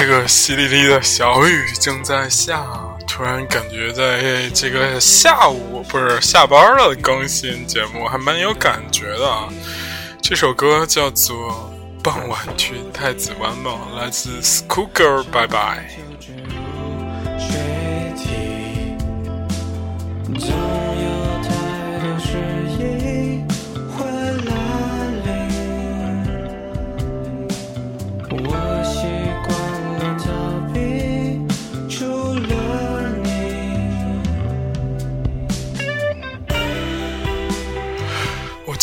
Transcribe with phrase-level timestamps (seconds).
[0.00, 2.64] 这个淅沥沥的小雨正在下，
[3.04, 9.48] 突然感觉在这个下午不是下班了更新节目还蛮有感觉的啊。
[10.22, 11.36] 这首歌叫做
[12.02, 15.90] 《傍晚去太子湾》吧，来自 School Girl，拜拜。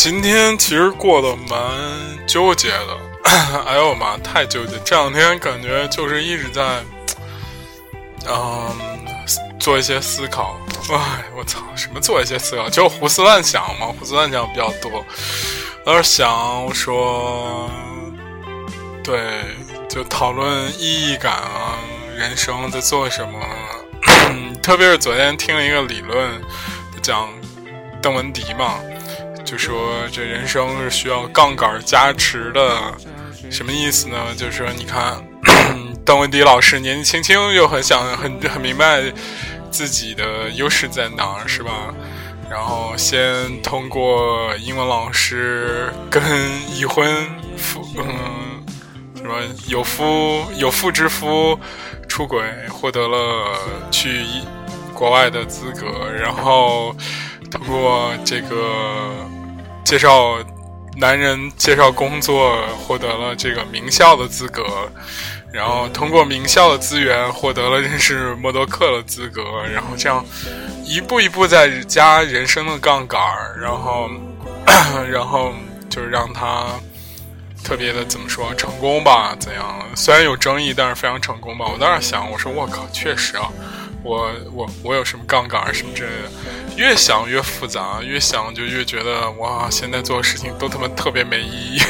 [0.06, 1.58] 今天其实过得蛮
[2.28, 2.96] 纠结的，
[3.66, 4.78] 哎呦妈，太纠结！
[4.84, 6.62] 这两天感觉就是一直在，
[8.28, 8.70] 嗯，
[9.58, 10.60] 做一些思考。
[10.92, 12.68] 哎，我操，什么做一些思考？
[12.70, 15.04] 就胡思乱想嘛，胡思乱想比较多。
[15.84, 17.68] 我是想我说，
[19.02, 19.42] 对，
[19.88, 21.80] 就讨论意义感啊，
[22.14, 23.40] 人生在做什么。
[24.62, 26.40] 特别是昨天听了一个理论，
[27.02, 27.28] 讲
[28.00, 28.78] 邓文迪嘛。
[29.46, 32.68] 就说这人生是需要杠杆加持的，
[33.48, 34.16] 什么意思呢？
[34.36, 35.24] 就是说，你看，
[36.04, 39.00] 邓文迪老师年纪轻轻又很想很很明白
[39.70, 41.94] 自己的优势在哪儿，是吧？
[42.50, 46.20] 然后先通过英文老师跟
[46.74, 47.08] 已婚
[47.56, 48.64] 夫，嗯，
[49.14, 51.56] 什么有夫有妇之夫
[52.08, 53.56] 出轨，获得了
[53.92, 54.24] 去
[54.92, 56.94] 国外的资格，然后
[57.48, 59.30] 通过这个。
[59.86, 60.36] 介绍
[60.96, 64.64] 男人介绍工作，获得了这个名校的资格，
[65.52, 70.26] 然后通过名校的资源获得了认识默多克的资格，然后这样
[70.84, 73.20] 一步一步在加人生的杠杆
[73.60, 74.10] 然后
[75.08, 75.52] 然后
[75.88, 76.66] 就是让他
[77.62, 79.36] 特别的怎么说成功吧？
[79.38, 79.86] 怎样？
[79.94, 81.64] 虽然有争议，但是非常成功吧？
[81.72, 83.48] 我当时想，我说我靠，确实啊。
[84.02, 86.30] 我我我有什么杠杆什么之类的，
[86.76, 91.80] 越想越复杂，越想就越觉得哇，现在做事情都他妈特别没意义。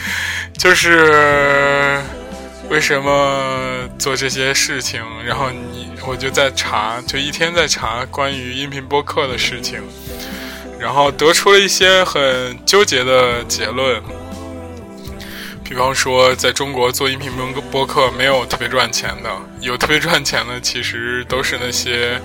[0.56, 2.00] 就是
[2.68, 5.02] 为什么做这些事情？
[5.26, 9.82] 然后你我就在查，就一天在查关于音频播客的事情，
[10.78, 14.02] 然后得出了一些很纠结的结论。
[15.62, 19.30] 比方说，在中国做音频播播客没有特别赚钱的，
[19.60, 22.20] 有特别赚钱的，其实都是那些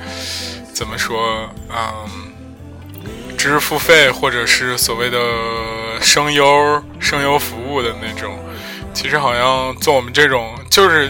[0.75, 5.17] 怎么说，嗯，知识付费或者是所谓的
[6.01, 8.37] 声优、声优服务的那种。
[8.93, 11.09] 其实好像做我们这种，就是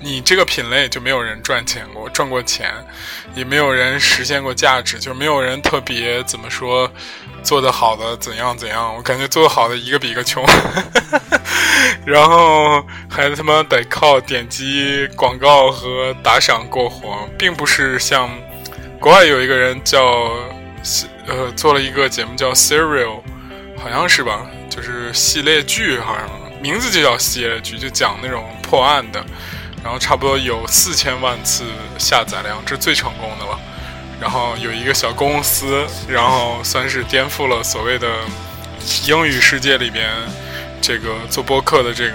[0.00, 2.72] 你这个品类就没有人赚钱过，赚过钱，
[3.34, 6.90] 也没有人实现过价值，就没有人特别怎么说。
[7.42, 8.94] 做的好的怎样怎样？
[8.96, 10.42] 我感觉做的好的一个比一个穷，
[12.04, 18.28] 然后还他妈得靠点击广告和打赏过活，并不是像
[18.98, 20.30] 国外有一个人叫
[21.26, 23.20] 呃做了一个节目叫 Serial，
[23.78, 24.46] 好像是吧？
[24.68, 26.28] 就是系列剧，好像
[26.60, 29.24] 名字就叫系列剧，就讲那种破案的，
[29.82, 31.64] 然后差不多有四千万次
[31.98, 33.58] 下载量，这是最成功的了。
[34.20, 38.08] 然后有一个小公司，然后算是颠覆了所谓的
[39.06, 40.10] 英语世界里边
[40.80, 42.14] 这个做播客的这个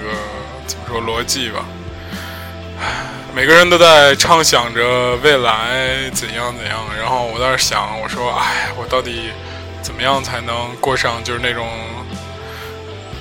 [0.65, 1.65] 怎么说逻辑吧。
[3.33, 9.31] 每个人都在畅想着未来怎样怎样，然后我在想，我说，哎，我到底
[9.81, 11.67] 怎么样才能过上就是那种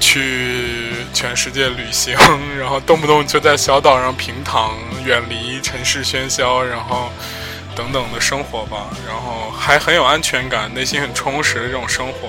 [0.00, 2.16] 去全世界旅行，
[2.58, 4.72] 然后动不动就在小岛上平躺，
[5.04, 7.10] 远离城市喧嚣，然后。
[7.76, 12.28] 等等的生活吧，然后还很有安全感，内心很充实的这种生活，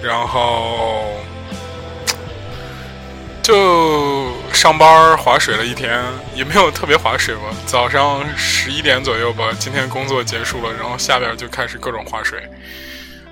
[0.00, 1.04] 然后
[3.42, 6.04] 就上班划水了一天，
[6.34, 7.44] 也没有特别划水吧。
[7.64, 12.46] 早上十一点左右吧，今天工作结束了，然后下边就开始各种划水。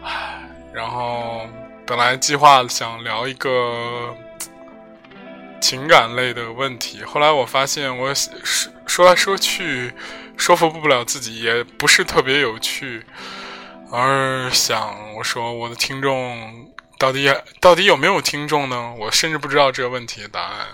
[0.02, 0.40] 唉，
[0.72, 1.46] 然后
[1.86, 4.16] 本来计划想聊一个
[5.60, 9.92] 情感类的问题，后来我发现我说说来说去。
[10.38, 13.04] 说服不了自己，也不是特别有趣，
[13.90, 17.30] 而想我说我的听众到底
[17.60, 18.94] 到底有没有听众呢？
[18.98, 20.66] 我甚至不知道这个问题的答案。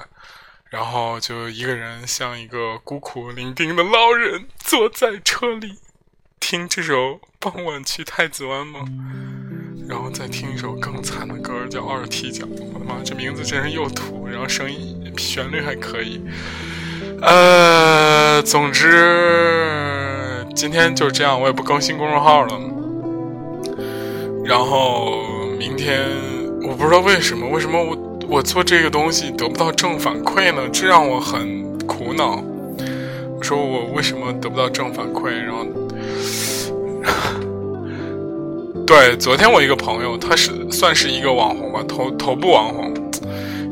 [0.75, 5.79] 然后就一个人像一个孤苦伶仃的老人坐在车里
[6.41, 6.95] 听这首
[7.39, 8.81] 《傍晚去太子湾》吗？
[9.89, 12.45] 然后再听一首更惨的歌，叫《二踢脚》。
[12.73, 16.21] 我的妈，这名字真是又土，然后声音旋律还可以。
[17.23, 22.61] 呃，总之今天就这样，我也不更新公众号了。
[24.45, 25.25] 然后
[25.57, 26.11] 明天
[26.63, 30.69] 我不知道为什么，为什么我我做这个东西得不到正反馈呢？
[30.73, 32.43] 这让我很苦恼。
[33.37, 35.31] 我说我为什么得不到正反馈？
[35.31, 35.65] 然后，
[38.85, 42.93] 对，昨天我一个朋友，他是算是一个网红吧，头头部网红，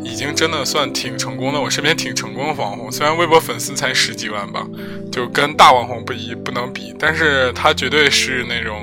[0.05, 1.61] 已经真的算挺成功的。
[1.61, 4.65] 我身边挺成功的网红，虽然微博粉丝才十几万吧，
[5.11, 8.81] 就跟大网红不一不能比，但是他绝对是那种。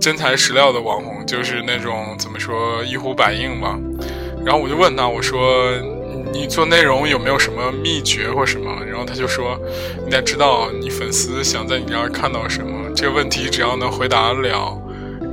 [0.00, 3.78] 真材实料的网红，就是那种怎么说一呼百应吧。
[4.44, 5.70] 然后我就问他，我说
[6.32, 8.82] 你做内容有没有什么秘诀或什么？
[8.86, 9.58] 然后他就说，
[10.04, 12.90] 你得知道你粉丝想在你这儿看到什么。
[12.94, 14.78] 这个问题只要能回答了，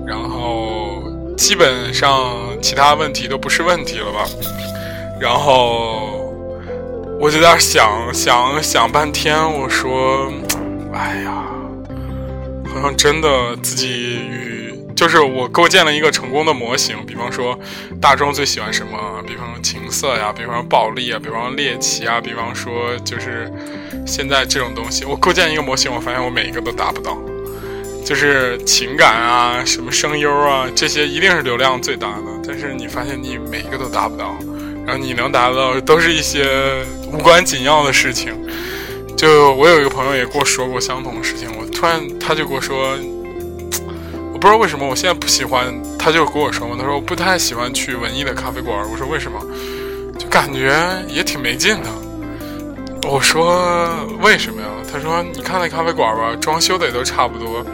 [0.06, 1.04] 然后
[1.38, 4.25] 基本上其他问题都不是问题了吧。
[5.19, 6.33] 然后
[7.19, 10.31] 我就在想想想半天，我说，
[10.94, 11.45] 哎呀，
[12.65, 14.56] 好像真的自己与。
[14.98, 17.58] 就是我构建了一个成功的模型，比方说
[18.02, 23.48] 大众最喜欢什么，比方说情色呀，比方说暴力啊，比方说猎奇啊，比方说就是
[24.08, 27.16] 现在这种东西，我构建一个模型，我发现我每一个都达不到。
[28.04, 34.36] 就是情感啊，什么声优啊，这些一定是流量最大的，但是你发现你每一个都达不到，
[34.84, 36.84] 然后你能达到都是一些
[37.14, 38.34] 无关紧要的事情。
[39.16, 42.98] 就我有一个朋友也跟我说过相同的事情，我突然他就跟我说。
[44.38, 48.88] 我不知道为什么我现在不喜欢，他就跟我说嘛，他说我不太喜欢去文艺的咖啡馆。
[48.88, 49.42] 我说为什么？
[50.19, 51.89] 就感觉也挺没劲的。
[53.10, 53.89] 我说
[54.22, 54.68] 为什么呀？
[54.94, 57.66] 他说你看那咖啡馆吧，装修的也都差不多，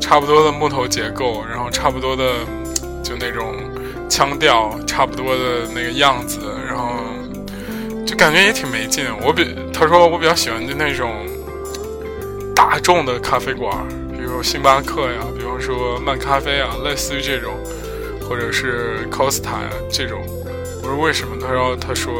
[0.00, 2.44] 差不多的木头结构，然后差不多的
[3.04, 3.54] 就那种
[4.08, 6.94] 腔调，差不多的那个样子，然后
[8.04, 9.06] 就感觉也挺没劲。
[9.24, 11.12] 我比他说我比较喜欢就那种
[12.56, 13.72] 大众的咖啡馆。
[14.18, 17.54] 比如星巴克呀，比方说漫咖啡啊，类似于这种，
[18.28, 20.20] 或者是 Costa 呀这种。
[20.82, 21.36] 我说为什么？
[21.40, 22.12] 他说他说，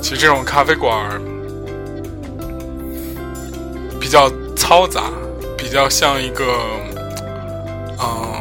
[0.00, 1.20] 其实这种咖啡馆
[4.00, 5.10] 比较嘈杂，
[5.58, 6.58] 比较像一个
[8.00, 8.40] 嗯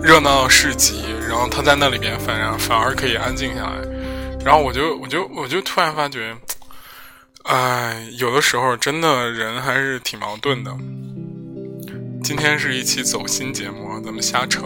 [0.00, 1.02] 热闹市集。
[1.28, 3.72] 然后他在那里边，反正反而可以安静下来。
[4.44, 6.32] 然后我就我就我就突然发觉。
[7.44, 10.74] 哎，有的时候真的人还是挺矛盾的。
[12.22, 14.62] 今天是一期走心节目，咱们瞎扯。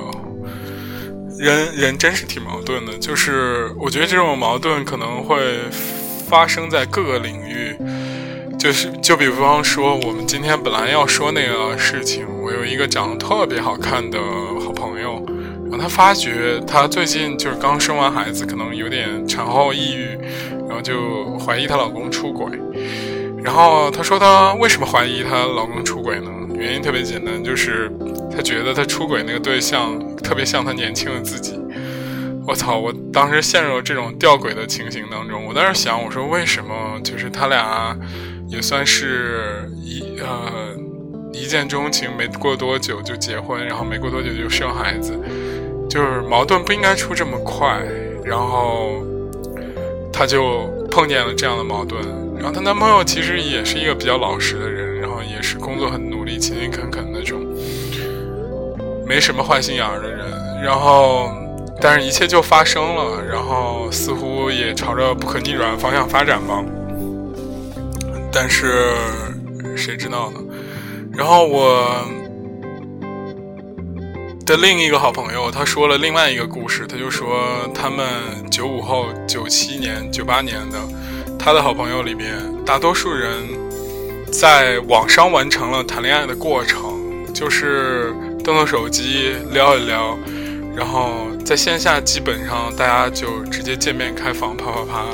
[1.36, 5.58] 人人真是挺矛盾的，就是我觉得这种矛盾可能会
[6.28, 7.76] 发生在各个领域。
[8.56, 14.20] 就是就比方说，我们今天本来要说那个事情，我有一个长得特别好看的，
[15.78, 20.19] 后他发觉他最近就是刚生完孩子，可能有点产后抑郁。
[20.69, 22.46] 然后就怀疑她老公出轨，
[23.42, 26.30] 然后她说她为什么怀疑她老公出轨呢？
[26.54, 27.90] 原因特别简单，就是
[28.30, 31.58] 她觉得她出轨那个对象特别像她年轻的自己。
[32.46, 32.76] 我操！
[32.78, 35.42] 我当时陷入了这种吊诡的情形当中。
[35.46, 37.98] 我当时想，我说为什么就是他俩
[38.46, 40.76] 也算是一呃
[41.32, 45.18] 一见钟情，没过多久就结婚，然后没过多久就生孩子，
[45.88, 47.83] 就是矛盾不应该出这么快，
[48.25, 49.02] 然后。
[50.11, 52.02] 她就碰见了这样的矛盾，
[52.37, 57.38] 然后她男朋友其实也是一个比较老实的人，然后也是工作很努力、勤勤恳恳那种，
[59.07, 60.26] 没什么坏心眼儿的人。
[60.61, 61.30] 然后，
[61.80, 66.64] 但是一切就发生了，然后似乎也朝着不可逆转方向发展吧。
[68.33, 68.92] 但是
[69.76, 70.40] 谁知道呢？
[71.12, 71.87] 然后我。
[74.49, 76.87] 的另一个好朋友，他说了另外一个故事。
[76.87, 78.07] 他就说，他们
[78.50, 80.78] 九五后、九七年、九八年的，
[81.38, 82.33] 他的好朋友里边，
[82.64, 83.31] 大多数人
[84.33, 86.99] 在网上完成了谈恋爱的过程，
[87.35, 90.17] 就是动动手机聊一聊，
[90.75, 95.05] 然后在线下基本上大家就直接见面开房啪啪啪。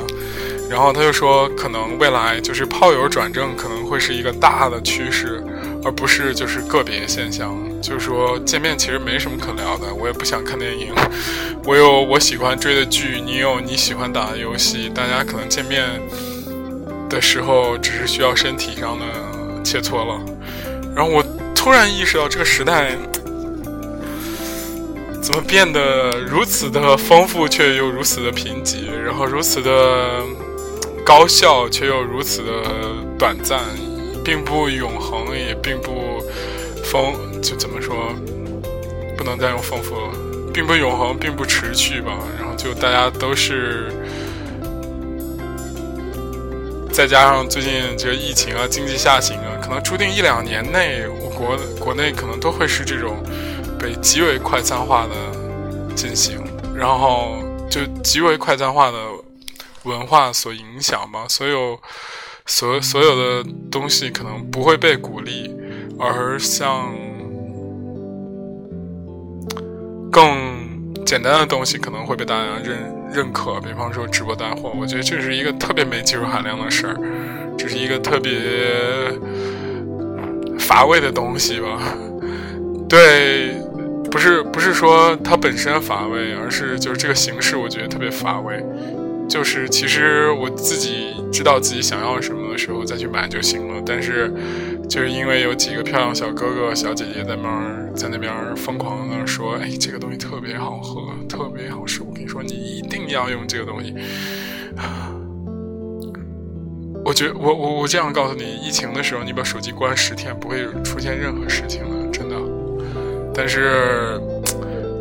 [0.69, 5.43] 然后他就说，可能未来就是炮友转正可能会是一个大的趋势，
[5.85, 7.55] 而不是就是个别现象。
[7.81, 10.91] 就是说见面其实没什么可聊的，我也不想看电影，
[11.63, 15.87] 我有我喜欢追的剧，你有你喜欢打的游戏，大家可能见面
[17.07, 19.05] 的时候只是需要身体上的
[19.63, 20.19] 切磋了。
[20.95, 21.23] 然后我
[21.53, 22.97] 突然意识到这个时代
[25.21, 30.23] 怎么变得如此的丰富，却又如此的贫瘠，然后如此的
[31.05, 32.51] 高效，却又如此的
[33.19, 33.59] 短暂，
[34.25, 36.19] 并不永恒，也并不
[36.83, 37.13] 丰。
[37.41, 38.11] 就怎么说，
[39.15, 40.11] 不能再用丰富了，
[40.51, 42.17] 并不永恒，并不持续吧。
[42.39, 43.91] 然后就大家都是，
[46.91, 53.23] 再加上最近这个疫情啊，经济下行啊，可能注定一两年内，我国国内可能都会是这种
[53.79, 55.13] 被极为快餐化的
[55.93, 56.43] 进行，
[56.75, 57.37] 然后
[57.69, 58.97] 就极为快餐化的
[59.83, 61.27] 文化所影响吧。
[61.29, 61.79] 所有
[62.45, 65.53] 所所有的东西可能不会被鼓励，
[65.99, 66.93] 而像
[70.11, 72.77] 更简单的东西可能会被大家认
[73.11, 73.59] 认可。
[73.59, 76.95] 比方说直播带货，我觉得这是一个特别没技术含量的事儿，
[77.57, 78.31] 这是一个特别
[80.59, 81.79] 乏味的东西吧。
[82.87, 83.55] 对。
[84.11, 88.65] 不是不是说它本身乏味，而是就是这个形式，我觉得特别乏味。
[89.27, 93.81] 就是其实我自己知道自己想要什么的时候再去买就行了。
[93.85, 94.31] 但是
[94.89, 103.93] 就是因为有几个漂亮小哥哥小姐姐在那儿在那边疯狂的说：“哎，这个东西特别好喝，特别好吃。”我跟你说，你一定要用这个东西。
[107.03, 112.35] 我觉我我我这样告诉你，疫情的时候你把手机关十天，不会出现任何事情的，真的。
[113.31, 114.19] 但是，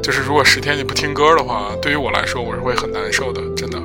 [0.02, 3.40] 就是如果十天你不听歌的话，对于我来说我是会很难受，的。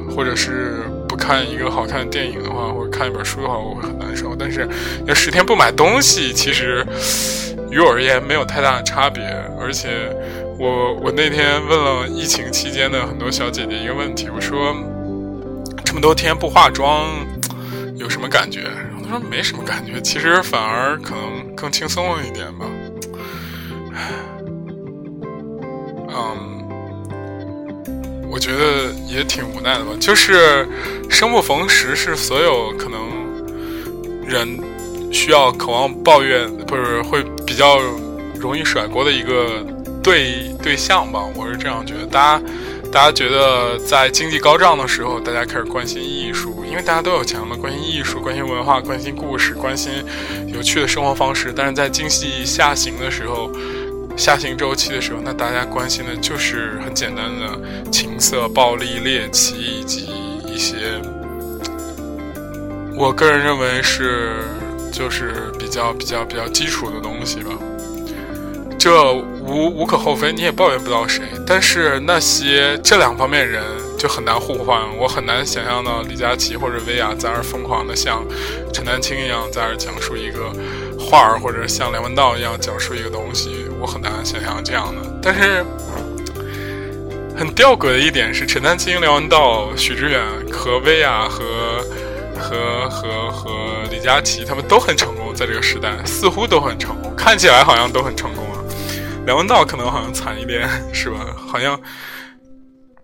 [0.09, 4.35] 或者是不看一个好看的电影的话，或者看一本书的话，我会很难受。
[4.35, 4.67] 但是，
[5.05, 6.85] 要十天不买东西，其实
[7.71, 9.23] 于我而言没有太大的差别。
[9.59, 10.09] 而且，
[10.57, 14.75] 我我那天问了疫情期间的很多小姐姐一个问题，我说
[15.85, 17.07] 这么多天不化妆
[17.95, 18.61] 有什么感觉？
[18.61, 22.65] 然后她说没什么感觉，其实反而可能更轻松了一点吧。
[23.93, 24.11] 唉，
[28.39, 29.91] 我觉得也挺无奈的吧。
[29.99, 30.65] 就是
[31.09, 33.01] 生不逢时是所有可能
[34.25, 34.57] 人
[35.11, 37.81] 需要渴望抱怨，不是会比较
[38.39, 39.61] 容易甩锅的一个
[40.01, 41.19] 对对象吧。
[41.35, 42.05] 我是这样觉得。
[42.05, 42.43] 大家
[42.89, 49.91] 大家觉得在经济高涨的时候，大家开始关心艺术，因为大家都有钱了，关心艺术，关心文化，关心故事，关心
[50.47, 51.53] 有趣的生活方式。
[51.53, 53.51] 但是在经济下行的时候。
[54.19, 60.09] 下行周期的时候，那大家关心的就是很简单的情色、暴力、猎奇以及
[60.45, 60.75] 一些，
[62.97, 64.43] 我个人认为是
[64.91, 67.51] 就是比较比较比较基础的东西吧。
[68.77, 71.23] 这无无可厚非，你也抱怨不到谁。
[71.47, 73.63] 但是那些这两方面人
[73.97, 78.21] 就很难互换，我很难想象到李佳琦或者薇娅在那疯狂的像
[78.73, 80.51] 陈丹青一样在那讲述一个。
[81.01, 85.19] 画儿或者像梁文道一样讲述一个东西，我很难想象这样的。
[85.21, 85.65] 但是
[87.35, 90.21] 很吊诡的一点是，陈丹青、梁文道、许知远
[90.51, 91.83] 和薇娅和
[92.37, 98.59] 和和和李佳琦他们都很成功，在这个时代似乎都很成功，看起来好像都很成功啊。
[99.25, 101.25] 梁文道可能好像惨一点，是吧？
[101.47, 101.79] 好像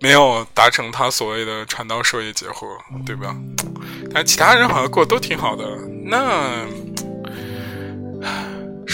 [0.01, 2.65] 没有达成他所谓的传道授业解惑，
[3.05, 3.35] 对吧？
[4.13, 5.63] 但其他人好像过得都挺好的。
[6.03, 6.65] 那。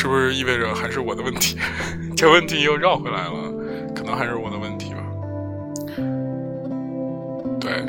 [0.02, 1.60] 是不是意味着还是我的问题？
[2.18, 3.54] 这问题又绕回来了，
[3.94, 5.04] 可能还是我的问题吧。
[7.60, 7.86] 对，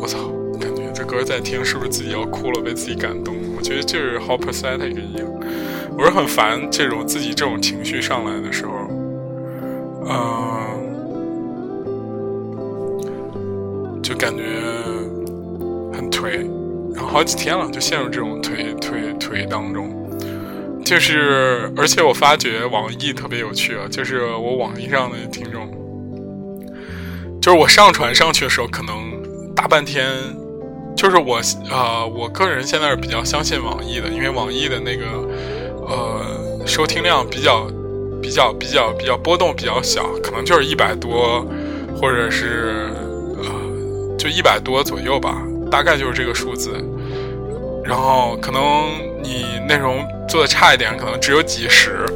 [0.00, 3.34] 我操，感觉这歌在听是不是自己要哭了，被自己感动？
[3.56, 5.26] 我觉得就是 how pathetic 一样。
[5.98, 8.72] 我是很烦这种自己这种情绪上来的时候，
[10.06, 10.14] 嗯，
[14.00, 14.44] 就感觉
[15.92, 16.48] 很颓，
[16.94, 20.03] 然后好几天了，就陷入这种颓颓颓当中。
[20.84, 23.88] 就是，而且我发觉网易特别有趣啊！
[23.90, 25.66] 就是我网易上的听众，
[27.40, 28.94] 就是我上传上去的时候，可能
[29.54, 30.06] 大半天，
[30.94, 35.06] 就是我啊，我个人现在是比较相信网易的，因为网易的那个
[35.86, 37.66] 呃收听量比较
[38.20, 41.46] 比较比较比较波动比较小，可能就是一百多，
[41.96, 42.90] 或者是
[43.38, 46.72] 呃就一百多左右吧，大概就是这个数字。
[47.82, 48.62] 然后可能
[49.24, 52.06] 你内容做的差一点，可能只有几十。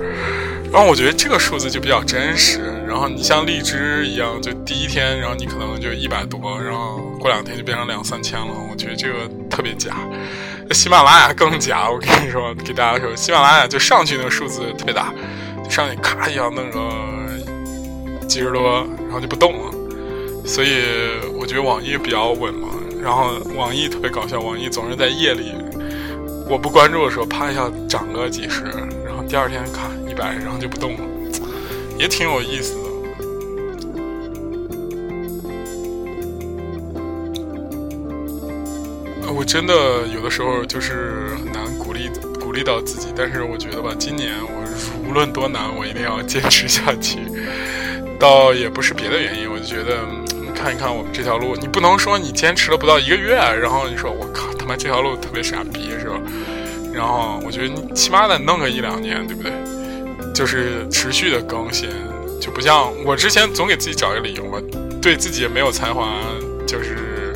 [0.71, 2.61] 然后我觉得这个数字就比较真实。
[2.87, 8.49] 然后你像荔枝一样，就第一天，然后你可能就一百多，然后过两天就变成两三千了。
[8.71, 9.97] 我觉得这个特别假。
[10.73, 15.13] 喜马拉雅更假，我跟你说，给大家说，喜马拉雅就上去那个数字特别大，
[15.65, 19.73] 就上去咔一下弄个几十多，然后就不动了。
[20.45, 20.83] 所以
[21.39, 22.69] 我觉得网易比较稳嘛。
[23.03, 25.55] 然后网易特别搞笑，网易总是在夜里
[26.51, 28.65] 我不关注的时候，啪一下涨个几十，
[29.05, 31.01] 然后第二天咔一百，然后就不动了，
[31.99, 32.81] 也挺有意思的。
[39.31, 39.75] 我真的
[40.15, 47.19] 有的时候就是很难鼓励鼓励到自己，但是我觉得吧，今年我无论多难，我一定要坚持下去。
[48.19, 49.99] 倒也不是别的原因，我就觉得。
[50.55, 56.21] 看一看我们这条路，你不能说你坚持了不到一个月，然后你说我靠妈这条路特别傻逼是吧？
[56.93, 59.53] 然后我觉得你起码得弄个一两年，对不对？
[60.35, 61.89] 就是持续的更新，
[62.41, 64.61] 就不像我之前总给自己找一个理由嘛，
[65.01, 66.19] 对自己也没有才华，
[66.67, 67.33] 就是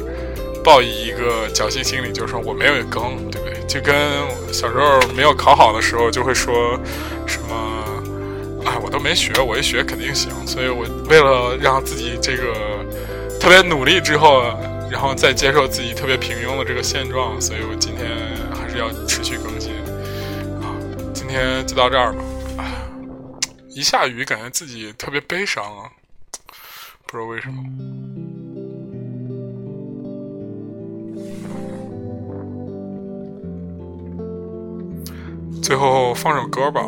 [0.62, 3.58] 抱以一个侥幸心理，就是说我没有更，对不对？
[3.66, 3.94] 就跟
[4.52, 6.78] 小时候没有考好的时候，就会说
[7.26, 7.54] 什么
[8.64, 10.30] 啊，我都没学，我一学肯定行。
[10.46, 12.54] 所以我为了让自己这个
[13.40, 14.42] 特别努力之后，
[14.92, 18.10] 然后再接受自己特别平庸的这个现状，所以我今天
[18.54, 19.72] 还是要持续更新
[20.60, 20.76] 啊。
[21.14, 22.22] 今天就到这儿吧。
[22.58, 22.62] 啊，
[23.70, 25.90] 一下雨，感觉自己特别悲伤啊，
[27.06, 27.64] 不知道为什么。
[35.62, 36.86] 最后放首歌吧，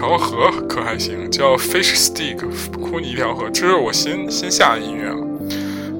[0.00, 1.30] 条河可还行？
[1.30, 2.38] 叫 Fish Stick，
[2.72, 5.10] 哭你一条河，这是我新新下的音乐，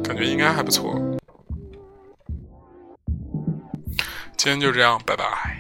[0.02, 0.99] 感觉应该还不错。
[4.38, 5.59] 今天就这样，拜拜。